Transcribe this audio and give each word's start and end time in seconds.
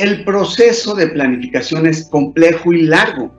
El 0.00 0.22
proceso 0.22 0.94
de 0.94 1.08
planificación 1.08 1.84
es 1.84 2.04
complejo 2.04 2.72
y 2.72 2.82
largo, 2.82 3.32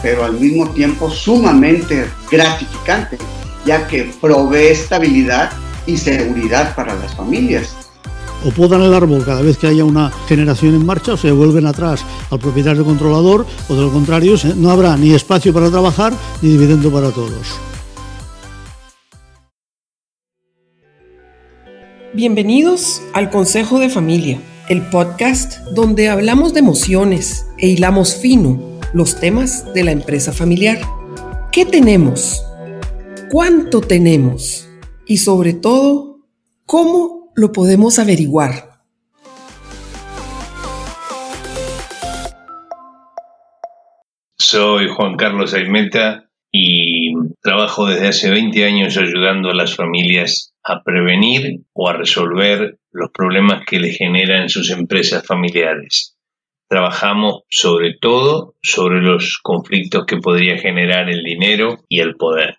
pero 0.00 0.24
al 0.24 0.38
mismo 0.38 0.70
tiempo 0.70 1.10
sumamente 1.10 2.06
gratificante, 2.30 3.18
ya 3.64 3.88
que 3.88 4.08
provee 4.20 4.68
estabilidad 4.68 5.50
y 5.84 5.96
seguridad 5.96 6.76
para 6.76 6.94
las 6.94 7.12
familias. 7.16 7.74
O 8.44 8.50
podan 8.50 8.82
el 8.82 8.94
árbol 8.94 9.24
cada 9.24 9.42
vez 9.42 9.58
que 9.58 9.66
haya 9.66 9.84
una 9.84 10.12
generación 10.28 10.76
en 10.76 10.86
marcha 10.86 11.14
o 11.14 11.16
se 11.16 11.32
vuelven 11.32 11.66
atrás 11.66 12.04
al 12.30 12.38
propietario 12.38 12.84
controlador 12.84 13.46
o 13.68 13.74
de 13.74 13.82
lo 13.82 13.90
contrario 13.90 14.36
no 14.54 14.70
habrá 14.70 14.96
ni 14.96 15.12
espacio 15.12 15.52
para 15.52 15.70
trabajar 15.70 16.12
ni 16.40 16.50
dividendo 16.50 16.88
para 16.92 17.10
todos. 17.10 17.58
Bienvenidos 22.12 23.02
al 23.12 23.28
Consejo 23.28 23.80
de 23.80 23.90
Familia, 23.90 24.38
el 24.68 24.82
podcast 24.90 25.58
donde 25.68 26.08
hablamos 26.08 26.52
de 26.52 26.60
emociones 26.60 27.46
e 27.58 27.68
hilamos 27.68 28.16
fino 28.16 28.80
los 28.92 29.20
temas 29.20 29.72
de 29.74 29.84
la 29.84 29.92
empresa 29.92 30.32
familiar. 30.32 30.78
¿Qué 31.52 31.64
tenemos? 31.64 32.44
¿Cuánto 33.30 33.80
tenemos? 33.80 34.68
Y 35.06 35.18
sobre 35.18 35.52
todo, 35.52 36.18
¿cómo 36.64 37.32
lo 37.36 37.52
podemos 37.52 38.00
averiguar? 38.00 38.80
Soy 44.36 44.88
Juan 44.88 45.16
Carlos 45.16 45.54
Aimeta 45.54 46.28
y 46.50 47.14
trabajo 47.40 47.86
desde 47.86 48.08
hace 48.08 48.30
20 48.30 48.64
años 48.64 48.96
ayudando 48.96 49.50
a 49.50 49.54
las 49.54 49.76
familias 49.76 50.55
a 50.68 50.82
prevenir 50.82 51.60
o 51.74 51.88
a 51.88 51.92
resolver 51.92 52.78
los 52.90 53.10
problemas 53.12 53.64
que 53.64 53.78
le 53.78 53.92
generan 53.92 54.48
sus 54.48 54.70
empresas 54.70 55.24
familiares. 55.24 56.16
Trabajamos 56.68 57.44
sobre 57.48 57.94
todo 58.00 58.56
sobre 58.62 59.00
los 59.00 59.38
conflictos 59.40 60.06
que 60.06 60.16
podría 60.16 60.58
generar 60.58 61.08
el 61.08 61.22
dinero 61.22 61.84
y 61.88 62.00
el 62.00 62.16
poder. 62.16 62.58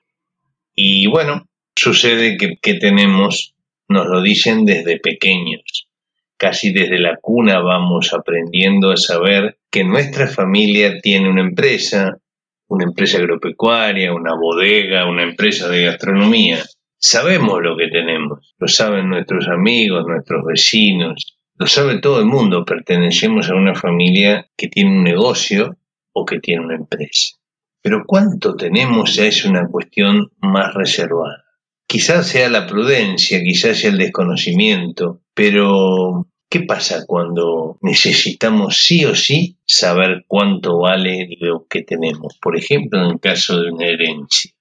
Y 0.74 1.08
bueno, 1.08 1.50
sucede 1.76 2.38
que, 2.38 2.56
que 2.62 2.76
tenemos, 2.76 3.56
nos 3.90 4.08
lo 4.08 4.22
dicen 4.22 4.64
desde 4.64 5.02
pequeños. 5.02 5.90
Casi 6.38 6.72
desde 6.72 7.00
la 7.00 7.18
cuna 7.18 7.60
vamos 7.60 8.14
aprendiendo 8.14 8.92
a 8.92 8.98
saber 8.98 9.58
que 9.70 9.84
nuestra 9.84 10.28
familia 10.28 11.02
tiene 11.02 11.30
una 11.30 11.42
empresa, 11.42 12.20
una 12.68 12.86
empresa 12.86 13.18
agropecuaria, 13.18 14.14
una 14.14 14.34
bodega, 14.34 15.10
una 15.10 15.24
empresa 15.24 15.68
de 15.68 15.84
gastronomía 15.84 16.64
Sabemos 17.00 17.62
lo 17.62 17.78
que 17.78 17.90
tenemos, 17.90 18.56
lo 18.58 18.68
saben 18.68 19.10
nuestros 19.10 19.48
amigos, 19.48 20.06
nuestros 20.08 20.44
vecinos, 20.46 21.38
lo 21.56 21.68
sabe 21.68 22.00
todo 22.00 22.20
el 22.20 22.26
mundo, 22.26 22.66
pertenecemos 22.66 23.50
a 23.50 23.56
una 23.56 23.76
familia 23.76 24.50
que 24.56 24.68
tiene 24.68 24.92
un 24.92 25.04
negocio 25.04 25.78
o 26.14 26.26
que 26.26 26.40
tiene 26.40 26.66
una 26.66 26.76
empresa. 26.76 27.38
Pero 27.82 28.04
cuánto 28.06 28.56
tenemos 28.56 29.18
es 29.18 29.46
una 29.46 29.68
cuestión 29.68 30.32
más 30.40 30.74
reservada. 30.74 31.46
Quizás 31.88 32.28
sea 32.28 32.50
la 32.50 32.68
prudencia, 32.68 33.42
quizás 33.42 33.78
sea 33.78 33.92
el 33.92 33.98
desconocimiento, 33.98 35.22
pero 35.34 36.28
¿qué 36.50 36.62
pasa 36.62 37.06
cuando 37.06 37.78
necesitamos 37.82 38.78
sí 38.78 39.06
o 39.06 39.16
sí 39.16 39.58
saber 39.66 40.26
cuánto 40.28 40.80
vale 40.80 41.30
lo 41.40 41.66
que 41.70 41.84
tenemos? 41.84 42.38
Por 42.42 42.58
ejemplo, 42.58 43.04
en 43.04 43.12
el 43.12 43.20
caso 43.20 43.62
de 43.62 43.72
una 43.72 43.86
herencia. 43.86 44.52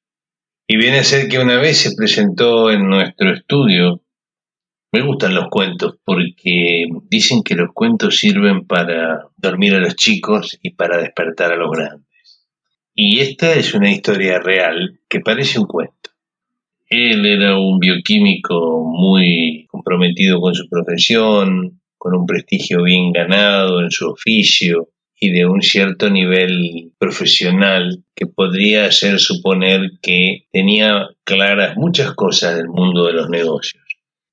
Y 0.69 0.77
viene 0.77 0.99
a 0.99 1.05
ser 1.05 1.29
que 1.29 1.39
una 1.39 1.59
vez 1.59 1.79
se 1.79 1.95
presentó 1.95 2.71
en 2.73 2.89
nuestro 2.89 3.33
estudio, 3.33 4.03
me 4.93 5.03
gustan 5.03 5.35
los 5.35 5.49
cuentos 5.49 5.97
porque 6.05 6.87
dicen 7.09 7.43
que 7.45 7.55
los 7.55 7.73
cuentos 7.73 8.17
sirven 8.17 8.67
para 8.67 9.29
dormir 9.37 9.75
a 9.75 9.79
los 9.79 9.95
chicos 9.95 10.59
y 10.63 10.71
para 10.71 10.99
despertar 10.99 11.53
a 11.53 11.57
los 11.57 11.71
grandes. 11.71 12.07
Y 12.95 13.21
esta 13.21 13.55
es 13.55 13.75
una 13.75 13.93
historia 13.93 14.41
real 14.41 14.99
que 15.09 15.21
parece 15.21 15.61
un 15.61 15.67
cuento. 15.67 16.11
Él 16.89 17.27
era 17.27 17.59
un 17.59 17.79
bioquímico 17.79 18.83
muy 18.85 19.67
comprometido 19.69 20.41
con 20.41 20.55
su 20.55 20.69
profesión, 20.69 21.81
con 21.99 22.17
un 22.17 22.27
prestigio 22.27 22.83
bien 22.83 23.13
ganado 23.13 23.83
en 23.83 23.91
su 23.91 24.09
oficio, 24.09 24.89
y 25.19 25.33
de 25.33 25.47
un 25.47 25.63
cierto 25.63 26.11
nivel 26.11 26.93
profesional 26.99 28.05
que 28.15 28.27
podría 28.27 28.87
hacer 28.87 29.19
suponer 29.19 29.93
que 30.03 30.47
tenía 30.53 31.09
claras 31.25 31.77
muchas 31.77 32.13
cosas 32.15 32.57
del 32.57 32.69
mundo 32.69 33.07
de 33.07 33.15
los 33.15 33.29
negocios. 33.31 33.83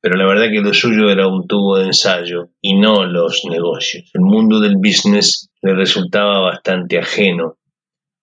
Pero 0.01 0.17
la 0.17 0.25
verdad 0.25 0.51
que 0.51 0.59
lo 0.59 0.73
suyo 0.73 1.09
era 1.09 1.27
un 1.27 1.47
tubo 1.47 1.77
de 1.77 1.85
ensayo 1.85 2.49
y 2.59 2.75
no 2.75 3.05
los 3.05 3.45
negocios. 3.49 4.11
El 4.13 4.21
mundo 4.21 4.59
del 4.59 4.75
business 4.75 5.49
le 5.61 5.73
resultaba 5.73 6.41
bastante 6.41 7.00
ajeno, 7.00 7.55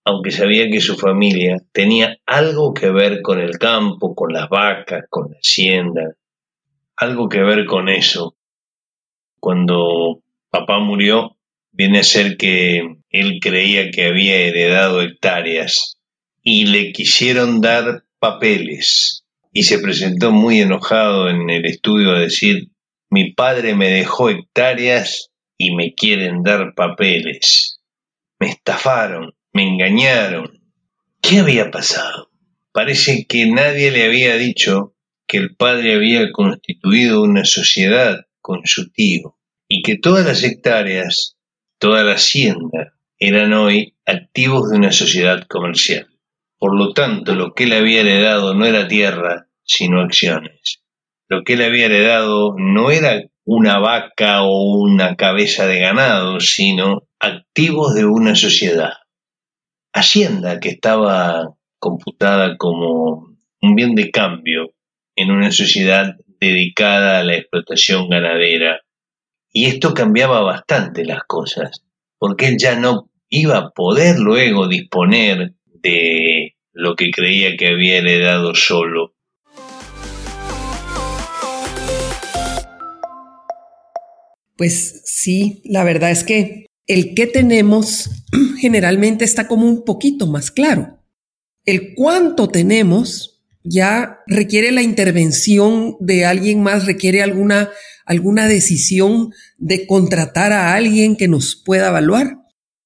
aunque 0.05 0.31
sabía 0.31 0.69
que 0.71 0.83
su 0.83 0.97
familia 0.97 1.57
tenía 1.73 2.19
algo 2.27 2.75
que 2.75 2.91
ver 2.91 3.23
con 3.23 3.41
el 3.41 3.59
campo, 3.59 4.15
con 4.15 4.35
las 4.35 4.51
vacas, 4.51 5.05
con 5.09 5.31
la 5.31 5.39
hacienda, 5.39 6.15
algo 6.97 7.31
que 7.31 7.41
ver 7.41 7.65
con 7.65 7.89
eso. 7.89 8.37
Cuando 9.41 10.21
papá 10.51 10.81
murió, 10.81 11.39
viene 11.73 12.01
a 12.01 12.05
ser 12.05 12.37
que 12.37 12.83
él 13.11 13.39
creía 13.41 13.91
que 13.91 14.07
había 14.07 14.37
heredado 14.37 15.03
hectáreas 15.03 15.97
y 16.43 16.67
le 16.67 16.93
quisieron 16.93 17.61
dar 17.61 18.05
papeles 18.19 19.25
y 19.53 19.65
se 19.65 19.79
presentó 19.79 20.31
muy 20.31 20.61
enojado 20.61 21.29
en 21.29 21.51
el 21.51 21.67
estudio 21.67 22.13
a 22.13 22.21
decir 22.21 22.71
mi 23.11 23.33
padre 23.33 23.75
me 23.75 23.89
dejó 23.89 24.31
hectáreas 24.31 25.31
y 25.59 25.75
me 25.75 25.95
quieren 25.95 26.45
dar 26.45 26.75
papeles. 26.77 27.81
Me 28.39 28.49
estafaron, 28.49 29.35
me 29.53 29.65
engañaron. 29.65 30.63
¿Qué 31.21 31.41
había 31.41 31.73
pasado? 31.73 32.31
Parece 32.73 33.27
que 33.27 33.47
nadie 33.47 33.91
le 33.91 34.05
había 34.05 34.37
dicho 34.37 34.95
que 35.27 35.39
el 35.39 35.57
padre 35.57 35.95
había 35.95 36.31
constituido 36.31 37.23
una 37.23 37.45
sociedad 37.45 38.27
con 38.41 38.61
su 38.65 38.91
tío 38.91 39.37
y 39.67 39.83
que 39.83 39.99
todas 39.99 40.25
las 40.25 40.45
hectáreas 40.45 41.37
Toda 41.81 42.05
la 42.05 42.13
hacienda 42.13 42.93
eran 43.19 43.55
hoy 43.55 43.95
activos 44.05 44.69
de 44.69 44.77
una 44.77 44.93
sociedad 44.93 45.47
comercial. 45.49 46.09
Por 46.59 46.77
lo 46.77 46.93
tanto, 46.93 47.35
lo 47.35 47.55
que 47.55 47.65
él 47.65 47.73
había 47.73 48.03
heredado 48.03 48.55
no 48.55 48.67
era 48.67 48.87
tierra, 48.87 49.47
sino 49.65 50.03
acciones. 50.03 50.83
Lo 51.27 51.43
que 51.43 51.55
él 51.55 51.63
había 51.63 51.87
heredado 51.87 52.55
no 52.59 52.91
era 52.91 53.23
una 53.47 53.79
vaca 53.79 54.43
o 54.43 54.75
una 54.75 55.17
cabeza 55.17 55.67
de 55.67 55.81
ganado, 55.81 56.39
sino 56.41 57.09
activos 57.19 57.95
de 57.95 58.05
una 58.05 58.35
sociedad. 58.35 58.93
Hacienda 59.95 60.61
que 60.61 60.69
estaba 60.69 61.55
computada 61.79 62.59
como 62.59 63.39
un 63.63 63.75
bien 63.75 63.95
de 63.95 64.11
cambio 64.11 64.75
en 65.17 65.31
una 65.31 65.51
sociedad 65.51 66.15
dedicada 66.41 67.21
a 67.21 67.25
la 67.25 67.37
explotación 67.37 68.11
ganadera 68.11 68.83
y 69.53 69.67
esto 69.67 69.95
cambiaba 69.95 70.41
bastante 70.41 71.05
las 71.05 71.25
cosas, 71.25 71.83
porque 72.19 72.47
él 72.47 72.57
ya 72.59 72.77
no 72.77 73.11
iba 73.29 73.59
a 73.59 73.71
poder 73.71 74.19
luego 74.19 74.69
disponer 74.69 75.55
de 75.67 76.57
lo 76.73 76.97
que 76.97 77.11
creía 77.11 77.57
que 77.57 77.69
había 77.69 77.99
heredado 77.99 78.55
solo. 78.55 79.15
Pues 84.57 85.03
sí, 85.07 85.63
la 85.65 85.85
verdad 85.85 86.11
es 86.11 86.23
que 86.23 86.67
el 86.87 87.15
que 87.15 87.27
tenemos 87.27 88.11
generalmente 88.61 89.25
está 89.25 89.49
como 89.49 89.67
un 89.67 89.85
poquito 89.85 90.27
más 90.27 90.51
claro. 90.51 90.99
El 91.65 91.95
cuánto 91.95 92.49
tenemos 92.49 93.30
ya 93.63 94.21
requiere 94.27 94.71
la 94.73 94.83
intervención 94.83 95.97
de 96.01 96.25
alguien 96.25 96.63
más, 96.63 96.87
requiere 96.87 97.23
alguna 97.23 97.71
alguna 98.11 98.49
decisión 98.49 99.31
de 99.57 99.87
contratar 99.87 100.53
a 100.53 100.75
alguien 100.75 101.15
que 101.15 101.29
nos 101.29 101.55
pueda 101.55 101.91
evaluar. 101.91 102.39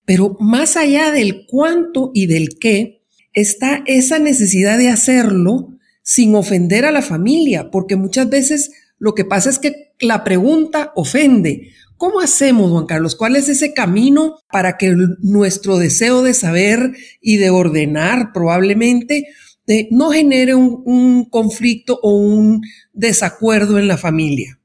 Pero 0.04 0.36
más 0.38 0.76
allá 0.76 1.12
del 1.12 1.46
cuánto 1.46 2.10
y 2.12 2.26
del 2.26 2.58
qué, 2.60 3.00
está 3.32 3.82
esa 3.86 4.18
necesidad 4.18 4.76
de 4.76 4.90
hacerlo 4.90 5.78
sin 6.02 6.34
ofender 6.34 6.84
a 6.84 6.92
la 6.92 7.00
familia, 7.00 7.70
porque 7.70 7.96
muchas 7.96 8.28
veces 8.28 8.70
lo 8.98 9.14
que 9.14 9.24
pasa 9.24 9.48
es 9.48 9.58
que 9.58 9.94
la 9.98 10.24
pregunta 10.24 10.92
ofende. 10.94 11.70
¿Cómo 11.96 12.20
hacemos, 12.20 12.70
Juan 12.70 12.84
Carlos? 12.84 13.16
¿Cuál 13.16 13.36
es 13.36 13.48
ese 13.48 13.72
camino 13.72 14.40
para 14.50 14.76
que 14.76 14.94
nuestro 15.20 15.78
deseo 15.78 16.22
de 16.22 16.34
saber 16.34 16.92
y 17.22 17.38
de 17.38 17.48
ordenar 17.48 18.34
probablemente 18.34 19.28
no 19.90 20.10
genere 20.10 20.54
un, 20.54 21.24
conflicto 21.30 21.98
o 22.02 22.16
un 22.16 22.62
desacuerdo 22.92 23.78
en 23.78 23.88
la 23.88 23.96
familia? 23.96 24.58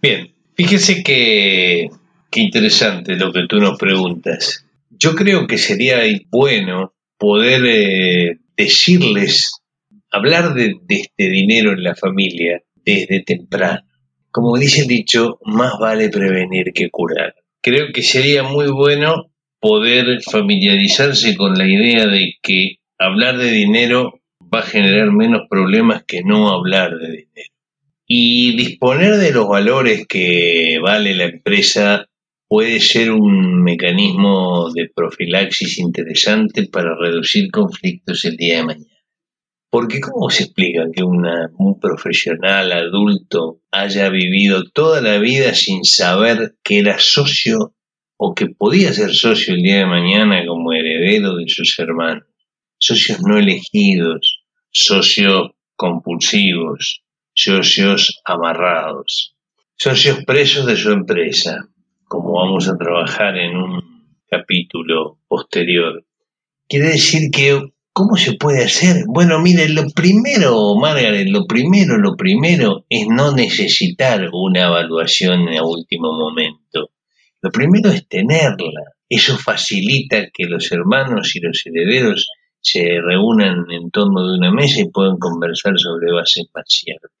Bien, 0.00 0.34
fíjese 0.54 1.02
que, 1.02 1.88
interesante 2.34 3.16
lo 3.16 3.32
que 3.32 3.46
tú 3.48 3.56
nos 3.56 3.78
preguntas. 3.78 4.66
Yo 4.90 5.14
creo 5.14 5.46
que 5.46 5.58
sería 5.58 6.00
bueno 6.30 6.92
poder 7.18 7.62
eh, 7.66 8.38
decirles, 8.56 9.62
hablar 10.10 10.54
de, 10.54 10.74
este 10.88 11.30
dinero 11.30 11.72
en 11.72 11.82
la 11.82 11.94
familia 11.94 12.62
desde 12.84 13.22
temprano. 13.22 13.82
como 14.30 14.58
dice 14.58 14.82
el 14.82 14.88
dicho, 14.88 15.38
más 15.44 15.78
vale 15.80 16.10
prevenir 16.10 16.72
que 16.74 16.90
curar. 16.90 17.34
Creo 17.62 17.86
que 17.92 18.02
sería 18.02 18.42
muy 18.42 18.68
bueno 18.68 19.30
poder 19.60 20.22
familiarizarse 20.22 21.36
con 21.36 21.56
la 21.56 21.66
idea 21.66 22.06
de 22.06 22.34
que 22.42 22.76
hablar 22.98 23.38
de 23.38 23.50
dinero 23.50 24.20
va 24.42 24.60
a 24.60 24.66
generar 24.66 25.12
menos 25.12 25.42
problemas 25.48 26.04
que 26.04 26.22
no 26.22 26.50
hablar 26.50 26.96
de 26.98 27.08
dinero. 27.08 27.50
Y 28.06 28.56
disponer 28.56 29.16
de 29.16 29.32
los 29.32 29.48
valores 29.48 30.06
que 30.06 30.78
vale 30.80 31.14
la 31.14 31.24
empresa 31.24 32.06
puede 32.48 32.78
ser 32.78 33.10
un 33.10 33.62
mecanismo 33.62 34.70
de 34.72 34.88
profilaxis 34.94 35.78
interesante 35.78 36.68
para 36.68 36.96
reducir 36.96 37.50
conflictos 37.50 38.24
el 38.24 38.36
día 38.36 38.58
de 38.58 38.64
mañana. 38.64 38.90
Porque 39.68 40.00
¿cómo 40.00 40.30
se 40.30 40.44
explica 40.44 40.84
que 40.94 41.02
un 41.02 41.80
profesional 41.80 42.70
adulto 42.70 43.60
haya 43.72 44.08
vivido 44.08 44.62
toda 44.70 45.00
la 45.00 45.18
vida 45.18 45.54
sin 45.54 45.84
saber 45.84 46.54
que 46.62 46.78
era 46.78 46.98
socio 47.00 47.74
o 48.16 48.34
que 48.34 48.46
podía 48.46 48.92
ser 48.92 49.12
socio 49.12 49.54
el 49.54 49.62
día 49.62 49.78
de 49.78 49.86
mañana 49.86 50.46
como 50.46 50.72
heredero 50.72 51.36
de 51.36 51.48
sus 51.48 51.76
hermanos? 51.80 52.24
Socios 52.78 53.20
no 53.22 53.38
elegidos, 53.38 54.44
socios 54.70 55.52
compulsivos, 55.76 57.02
socios 57.32 58.20
amarrados, 58.24 59.34
socios 59.76 60.24
presos 60.24 60.66
de 60.66 60.76
su 60.76 60.90
empresa, 60.90 61.68
como 62.04 62.32
vamos 62.32 62.68
a 62.68 62.76
trabajar 62.76 63.36
en 63.36 63.56
un 63.56 64.18
capítulo 64.28 65.18
posterior. 65.28 66.04
Quiere 66.68 66.88
decir 66.88 67.30
que, 67.30 67.72
¿cómo 67.92 68.16
se 68.16 68.34
puede 68.34 68.64
hacer? 68.64 69.04
Bueno, 69.06 69.38
mire, 69.40 69.68
lo 69.68 69.88
primero, 69.90 70.74
Margaret, 70.76 71.28
lo 71.28 71.46
primero, 71.46 71.98
lo 71.98 72.16
primero 72.16 72.84
es 72.88 73.06
no 73.08 73.34
necesitar 73.34 74.28
una 74.32 74.66
evaluación 74.66 75.48
a 75.48 75.62
último 75.62 76.12
momento. 76.12 76.90
Lo 77.40 77.50
primero 77.50 77.90
es 77.90 78.08
tenerla. 78.08 78.82
Eso 79.08 79.38
facilita 79.38 80.30
que 80.32 80.46
los 80.46 80.72
hermanos 80.72 81.36
y 81.36 81.40
los 81.40 81.62
herederos 81.64 82.26
se 82.66 83.00
reúnan 83.00 83.70
en 83.70 83.90
torno 83.90 84.26
de 84.26 84.38
una 84.38 84.50
mesa 84.50 84.80
y 84.80 84.90
puedan 84.90 85.18
conversar 85.18 85.78
sobre 85.78 86.12
bases 86.12 86.46
más 86.52 86.64
ciertas. 86.66 87.12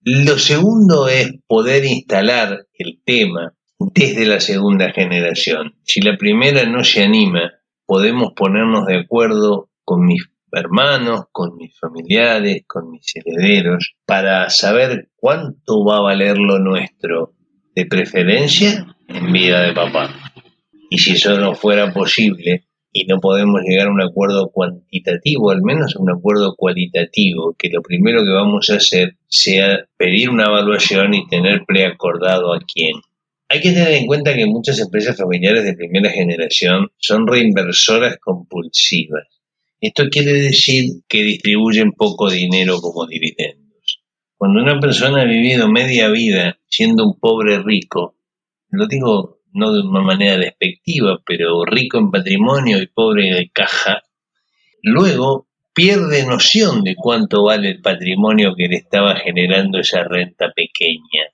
Lo 0.00 0.38
segundo 0.38 1.08
es 1.08 1.32
poder 1.46 1.84
instalar 1.84 2.66
el 2.72 3.00
tema 3.04 3.52
desde 3.78 4.24
la 4.24 4.40
segunda 4.40 4.90
generación. 4.92 5.74
Si 5.84 6.00
la 6.00 6.16
primera 6.16 6.64
no 6.64 6.84
se 6.84 7.04
anima, 7.04 7.52
podemos 7.84 8.32
ponernos 8.34 8.86
de 8.86 9.00
acuerdo 9.00 9.68
con 9.84 10.06
mis 10.06 10.22
hermanos, 10.50 11.24
con 11.32 11.56
mis 11.56 11.78
familiares, 11.78 12.62
con 12.66 12.90
mis 12.90 13.12
herederos, 13.14 13.94
para 14.06 14.48
saber 14.48 15.10
cuánto 15.16 15.84
va 15.84 15.98
a 15.98 16.02
valer 16.02 16.38
lo 16.38 16.58
nuestro, 16.58 17.34
de 17.74 17.84
preferencia 17.84 18.96
en 19.08 19.32
vida 19.32 19.60
de 19.60 19.74
papá. 19.74 20.14
Y 20.88 20.98
si 20.98 21.12
eso 21.12 21.38
no 21.38 21.54
fuera 21.54 21.92
posible, 21.92 22.67
y 22.92 23.04
no 23.04 23.20
podemos 23.20 23.62
llegar 23.62 23.88
a 23.88 23.92
un 23.92 24.00
acuerdo 24.00 24.50
cuantitativo, 24.50 25.50
al 25.50 25.62
menos 25.62 25.94
a 25.94 26.00
un 26.00 26.10
acuerdo 26.10 26.54
cualitativo, 26.56 27.54
que 27.58 27.68
lo 27.68 27.82
primero 27.82 28.24
que 28.24 28.30
vamos 28.30 28.70
a 28.70 28.76
hacer 28.76 29.16
sea 29.28 29.86
pedir 29.96 30.30
una 30.30 30.46
evaluación 30.46 31.14
y 31.14 31.26
tener 31.26 31.64
preacordado 31.66 32.54
a 32.54 32.60
quién. 32.60 32.94
Hay 33.50 33.60
que 33.60 33.72
tener 33.72 33.92
en 33.92 34.06
cuenta 34.06 34.34
que 34.34 34.46
muchas 34.46 34.78
empresas 34.80 35.16
familiares 35.16 35.64
de 35.64 35.74
primera 35.74 36.10
generación 36.10 36.90
son 36.98 37.26
reinversoras 37.26 38.18
compulsivas. 38.18 39.26
Esto 39.80 40.08
quiere 40.10 40.32
decir 40.32 41.02
que 41.08 41.22
distribuyen 41.22 41.92
poco 41.92 42.30
dinero 42.30 42.80
como 42.80 43.06
dividendos. 43.06 44.02
Cuando 44.36 44.60
una 44.60 44.80
persona 44.80 45.22
ha 45.22 45.24
vivido 45.24 45.70
media 45.70 46.08
vida 46.08 46.58
siendo 46.68 47.04
un 47.04 47.18
pobre 47.18 47.62
rico, 47.62 48.16
lo 48.70 48.86
digo 48.86 49.37
no 49.58 49.72
de 49.72 49.80
una 49.80 50.00
manera 50.00 50.38
despectiva, 50.38 51.18
pero 51.26 51.64
rico 51.64 51.98
en 51.98 52.10
patrimonio 52.10 52.80
y 52.80 52.86
pobre 52.86 53.34
de 53.34 53.50
caja, 53.50 54.02
luego 54.82 55.48
pierde 55.74 56.24
noción 56.24 56.82
de 56.82 56.96
cuánto 56.96 57.44
vale 57.44 57.70
el 57.70 57.80
patrimonio 57.80 58.54
que 58.56 58.68
le 58.68 58.76
estaba 58.76 59.16
generando 59.16 59.78
esa 59.78 60.04
renta 60.04 60.52
pequeña. 60.54 61.26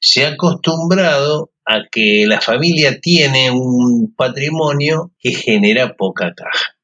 Se 0.00 0.24
ha 0.24 0.30
acostumbrado 0.30 1.50
a 1.64 1.84
que 1.90 2.24
la 2.26 2.40
familia 2.40 3.00
tiene 3.00 3.50
un 3.50 4.14
patrimonio 4.16 5.12
que 5.18 5.32
genera 5.32 5.94
poca 5.96 6.32
caja. 6.34 6.76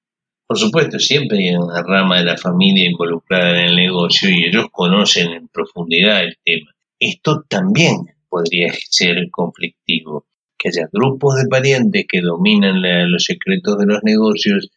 Por 0.47 0.59
supuesto, 0.59 0.99
siempre 0.99 1.39
hay 1.39 1.55
una 1.57 1.83
rama 1.83 2.19
de 2.19 2.25
la 2.25 2.37
familia 2.37 2.89
involucrada 2.89 3.51
en 3.51 3.67
el 3.69 3.77
negocio 3.77 4.29
y 4.29 4.45
ellos 4.45 4.67
conocen 4.71 5.33
en 5.33 5.49
profundidad 5.49 6.23
el 6.23 6.37
tema. 6.45 6.75
Esto 6.99 7.45
también 7.49 8.15
podría 8.29 8.73
ser 8.91 9.17
conflictivo 9.31 10.27
que 10.65 10.71
haya 10.71 10.89
grupos 10.91 11.37
de 11.37 11.49
parientes 11.49 12.07
que 12.09 12.23
dominan 12.23 12.81
los 13.11 13.25
secretos 13.25 13.77
de 13.79 13.87
los 13.87 14.03
negocios 14.03 14.71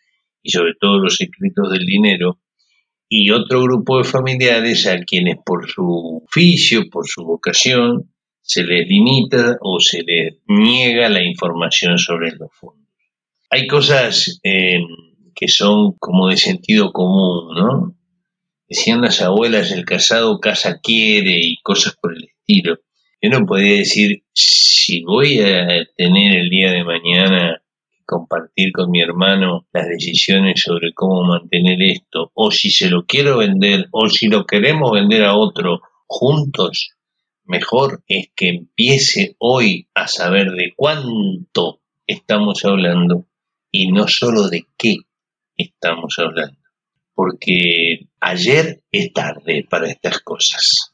y 0.43 0.51
sobre 0.51 0.73
todo 0.79 0.99
los 0.99 1.15
secretos 1.15 1.71
del 1.71 1.85
dinero, 1.85 2.39
y 3.09 3.31
otro 3.31 3.61
grupo 3.61 3.97
de 3.97 4.03
familiares 4.03 4.85
a 4.85 4.99
quienes 4.99 5.37
por 5.45 5.69
su 5.69 6.23
oficio, 6.25 6.89
por 6.89 7.07
su 7.07 7.23
vocación, 7.23 8.11
se 8.41 8.63
les 8.63 8.87
limita 8.87 9.57
o 9.61 9.79
se 9.79 10.03
les 10.03 10.35
niega 10.47 11.07
la 11.07 11.23
información 11.23 11.97
sobre 11.97 12.31
los 12.31 12.49
fondos. 12.53 12.87
Hay 13.49 13.67
cosas 13.67 14.41
eh, 14.43 14.79
que 15.33 15.47
son 15.47 15.93
como 15.99 16.27
de 16.27 16.37
sentido 16.37 16.91
común, 16.91 17.55
¿no? 17.55 17.95
Decían 18.67 19.01
las 19.01 19.21
abuelas, 19.21 19.71
el 19.71 19.85
casado 19.85 20.39
casa 20.41 20.79
quiere 20.81 21.39
y 21.39 21.55
cosas 21.63 21.95
por 22.01 22.13
el 22.13 22.25
estilo. 22.25 22.77
Yo 23.21 23.29
no 23.29 23.45
podría 23.45 23.77
decir 23.77 24.23
si 24.87 25.01
voy 25.01 25.41
a 25.41 25.85
tener 25.97 26.37
el 26.37 26.49
día 26.49 26.71
de 26.71 26.85
mañana 26.85 27.61
compartir 28.05 28.71
con 28.71 28.89
mi 28.89 29.01
hermano 29.01 29.67
las 29.73 29.85
decisiones 29.89 30.61
sobre 30.61 30.93
cómo 30.93 31.25
mantener 31.25 31.81
esto, 31.81 32.31
o 32.33 32.51
si 32.51 32.71
se 32.71 32.89
lo 32.89 33.05
quiero 33.05 33.39
vender, 33.39 33.89
o 33.91 34.07
si 34.07 34.27
lo 34.27 34.45
queremos 34.45 34.93
vender 34.93 35.25
a 35.25 35.35
otro 35.35 35.81
juntos, 36.05 36.91
mejor 37.43 38.01
es 38.07 38.29
que 38.33 38.47
empiece 38.47 39.35
hoy 39.39 39.89
a 39.93 40.07
saber 40.07 40.51
de 40.51 40.73
cuánto 40.73 41.81
estamos 42.07 42.63
hablando 42.63 43.25
y 43.69 43.91
no 43.91 44.07
solo 44.07 44.47
de 44.47 44.67
qué 44.77 44.99
estamos 45.57 46.15
hablando. 46.17 46.61
Porque 47.13 48.07
ayer 48.21 48.83
es 48.89 49.11
tarde 49.11 49.67
para 49.69 49.89
estas 49.89 50.21
cosas. 50.21 50.93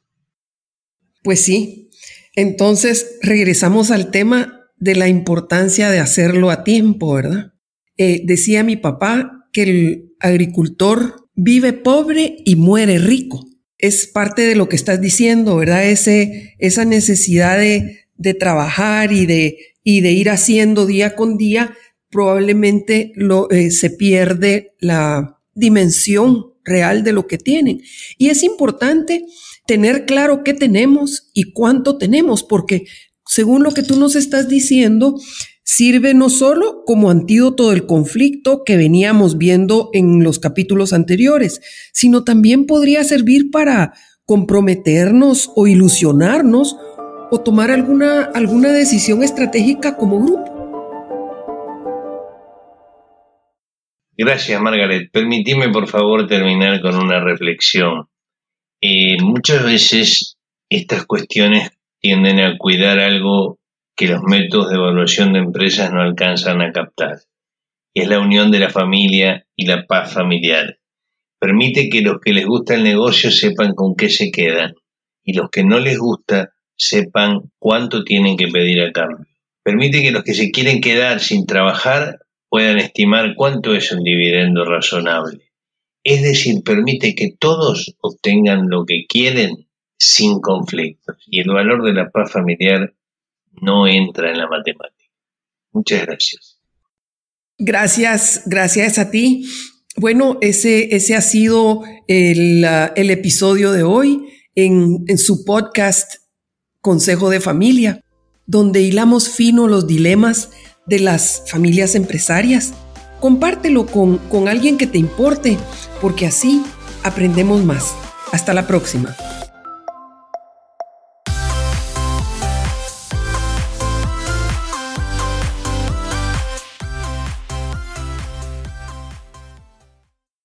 Pues 1.21 1.45
sí, 1.45 1.91
entonces, 2.35 3.17
regresamos 3.21 3.91
al 3.91 4.11
tema 4.11 4.61
de 4.77 4.95
la 4.95 5.07
importancia 5.07 5.89
de 5.89 5.99
hacerlo 5.99 6.49
a 6.49 6.63
tiempo, 6.63 7.13
¿verdad? 7.13 7.53
Eh, 7.97 8.21
decía 8.25 8.63
mi 8.63 8.75
papá 8.75 9.47
que 9.53 9.63
el 9.63 10.15
agricultor 10.19 11.27
vive 11.35 11.73
pobre 11.73 12.37
y 12.43 12.55
muere 12.55 12.97
rico. 12.97 13.45
Es 13.77 14.07
parte 14.07 14.43
de 14.43 14.55
lo 14.55 14.67
que 14.67 14.75
estás 14.75 14.99
diciendo, 14.99 15.57
¿verdad? 15.57 15.85
Esa 15.85 16.85
necesidad 16.85 17.59
de, 17.59 17.99
trabajar 18.39 19.11
y 19.11 19.25
de, 19.25 19.57
y 19.83 20.01
de 20.01 20.11
ir 20.11 20.29
haciendo 20.29 20.85
día 20.85 21.15
con 21.15 21.37
día, 21.37 21.75
probablemente 22.09 23.11
lo, 23.15 23.49
eh, 23.51 23.69
se 23.69 23.89
pierde 23.89 24.73
la 24.79 25.39
dimensión 25.53 26.53
real 26.63 27.03
de 27.03 27.11
lo 27.11 27.27
que 27.27 27.37
tienen. 27.37 27.81
Y 28.17 28.29
es 28.29 28.43
importante 28.43 29.25
tener 29.65 30.05
claro 30.05 30.43
qué 30.43 30.53
tenemos 30.53 31.29
y 31.33 31.53
cuánto 31.53 31.97
tenemos, 31.97 32.43
porque 32.43 32.85
según 33.25 33.63
lo 33.63 33.71
que 33.71 33.83
tú 33.83 33.97
nos 33.97 34.15
estás 34.15 34.49
diciendo, 34.49 35.15
sirve 35.63 36.13
no 36.13 36.29
solo 36.29 36.83
como 36.85 37.09
antídoto 37.09 37.69
del 37.69 37.85
conflicto 37.85 38.63
que 38.65 38.77
veníamos 38.77 39.37
viendo 39.37 39.89
en 39.93 40.23
los 40.23 40.39
capítulos 40.39 40.93
anteriores, 40.93 41.61
sino 41.93 42.23
también 42.23 42.65
podría 42.65 43.03
servir 43.03 43.49
para 43.51 43.93
comprometernos 44.25 45.51
o 45.55 45.67
ilusionarnos 45.67 46.75
o 47.31 47.41
tomar 47.41 47.71
alguna, 47.71 48.23
alguna 48.23 48.69
decisión 48.69 49.23
estratégica 49.23 49.97
como 49.97 50.19
grupo. 50.19 50.53
Gracias, 54.15 54.61
Margaret. 54.61 55.09
Permitime, 55.11 55.69
por 55.69 55.87
favor, 55.87 56.27
terminar 56.27 56.81
con 56.81 56.95
una 56.95 57.19
reflexión. 57.23 58.07
Eh, 58.85 59.15
muchas 59.21 59.63
veces 59.63 60.35
estas 60.69 61.05
cuestiones 61.05 61.71
tienden 62.01 62.41
a 62.41 62.57
cuidar 62.57 62.99
algo 62.99 63.57
que 63.95 64.09
los 64.09 64.21
métodos 64.23 64.69
de 64.69 64.75
evaluación 64.75 65.31
de 65.31 65.39
empresas 65.39 65.93
no 65.93 66.01
alcanzan 66.01 66.61
a 66.61 66.73
captar. 66.73 67.19
Y 67.93 68.01
es 68.01 68.09
la 68.09 68.19
unión 68.19 68.51
de 68.51 68.59
la 68.59 68.69
familia 68.69 69.47
y 69.55 69.67
la 69.67 69.87
paz 69.87 70.11
familiar. 70.11 70.79
Permite 71.39 71.87
que 71.87 72.01
los 72.01 72.19
que 72.19 72.33
les 72.33 72.45
gusta 72.45 72.75
el 72.75 72.83
negocio 72.83 73.31
sepan 73.31 73.73
con 73.73 73.95
qué 73.95 74.09
se 74.09 74.31
quedan 74.31 74.75
y 75.23 75.31
los 75.31 75.49
que 75.49 75.63
no 75.63 75.79
les 75.79 75.97
gusta 75.97 76.51
sepan 76.75 77.53
cuánto 77.59 78.03
tienen 78.03 78.35
que 78.35 78.49
pedir 78.49 78.81
a 78.81 78.91
cambio. 78.91 79.25
Permite 79.63 80.01
que 80.01 80.11
los 80.11 80.25
que 80.25 80.33
se 80.33 80.51
quieren 80.51 80.81
quedar 80.81 81.21
sin 81.21 81.45
trabajar 81.45 82.19
puedan 82.49 82.79
estimar 82.79 83.35
cuánto 83.37 83.73
es 83.75 83.93
un 83.93 84.03
dividendo 84.03 84.65
razonable 84.65 85.52
es 86.03 86.21
decir, 86.21 86.63
permite 86.63 87.15
que 87.15 87.35
todos 87.37 87.95
obtengan 88.01 88.69
lo 88.69 88.85
que 88.85 89.05
quieren 89.07 89.67
sin 89.97 90.41
conflictos. 90.41 91.17
Y 91.27 91.39
el 91.39 91.49
valor 91.49 91.83
de 91.83 91.93
la 91.93 92.09
paz 92.09 92.31
familiar 92.31 92.93
no 93.61 93.87
entra 93.87 94.31
en 94.31 94.37
la 94.37 94.47
matemática. 94.47 95.11
Muchas 95.71 96.05
gracias. 96.05 96.59
Gracias, 97.57 98.43
gracias 98.45 98.97
a 98.97 99.11
ti. 99.11 99.45
Bueno, 99.95 100.37
ese, 100.41 100.95
ese 100.95 101.15
ha 101.15 101.21
sido 101.21 101.83
el, 102.07 102.65
el 102.95 103.09
episodio 103.11 103.71
de 103.71 103.83
hoy 103.83 104.27
en, 104.55 105.03
en 105.07 105.17
su 105.17 105.45
podcast 105.45 106.15
Consejo 106.81 107.29
de 107.29 107.39
Familia, 107.39 108.03
donde 108.45 108.81
hilamos 108.81 109.29
fino 109.29 109.67
los 109.67 109.87
dilemas 109.87 110.51
de 110.85 110.99
las 110.99 111.43
familias 111.49 111.95
empresarias. 111.95 112.73
Compártelo 113.23 113.85
con, 113.85 114.17
con 114.17 114.49
alguien 114.49 114.77
que 114.77 114.85
te 114.85 114.97
importe, 114.97 115.57
porque 116.01 116.27
así 116.27 116.61
aprendemos 117.03 117.63
más. 117.63 117.95
Hasta 118.33 118.53
la 118.53 118.67
próxima. 118.67 119.15